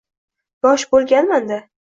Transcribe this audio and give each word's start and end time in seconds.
Yosh 0.67 0.87
bo`lganman-da 0.95 1.63